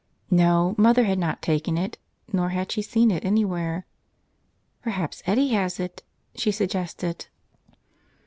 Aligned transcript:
No, 0.31 0.73
mother 0.79 1.03
had 1.03 1.19
not 1.19 1.43
taken 1.43 1.77
it, 1.77 1.99
nor 2.33 2.49
had 2.49 2.71
she 2.71 2.81
seen 2.81 3.11
it 3.11 3.23
anywhere. 3.23 3.85
"Perhaps 4.81 5.21
Eddie 5.27 5.49
has 5.49 5.79
it," 5.79 6.01
she 6.33 6.51
suggested. 6.51 7.27